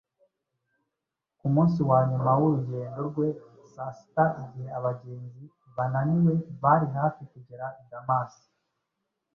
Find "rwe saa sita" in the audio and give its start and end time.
3.09-4.25